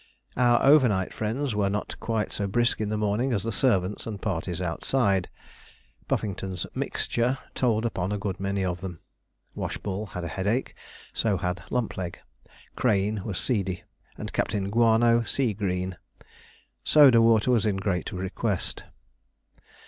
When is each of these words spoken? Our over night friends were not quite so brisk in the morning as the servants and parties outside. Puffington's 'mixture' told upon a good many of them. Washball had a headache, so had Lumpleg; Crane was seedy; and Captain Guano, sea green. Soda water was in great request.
Our 0.35 0.63
over 0.63 0.89
night 0.89 1.13
friends 1.13 1.53
were 1.53 1.69
not 1.69 1.95
quite 1.99 2.31
so 2.33 2.47
brisk 2.47 2.81
in 2.81 2.89
the 2.89 2.97
morning 2.97 3.31
as 3.33 3.43
the 3.43 3.51
servants 3.51 4.07
and 4.07 4.19
parties 4.19 4.59
outside. 4.59 5.29
Puffington's 6.07 6.65
'mixture' 6.73 7.37
told 7.53 7.85
upon 7.85 8.11
a 8.11 8.17
good 8.17 8.39
many 8.39 8.65
of 8.65 8.81
them. 8.81 8.99
Washball 9.55 10.07
had 10.07 10.23
a 10.23 10.27
headache, 10.27 10.73
so 11.13 11.37
had 11.37 11.61
Lumpleg; 11.69 12.17
Crane 12.75 13.23
was 13.23 13.37
seedy; 13.37 13.83
and 14.17 14.33
Captain 14.33 14.71
Guano, 14.71 15.21
sea 15.21 15.53
green. 15.53 15.95
Soda 16.83 17.21
water 17.21 17.51
was 17.51 17.67
in 17.67 17.77
great 17.77 18.11
request. 18.11 18.83